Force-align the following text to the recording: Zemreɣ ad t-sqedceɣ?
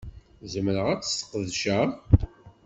Zemreɣ 0.51 0.85
ad 0.93 0.99
t-sqedceɣ? 1.01 1.87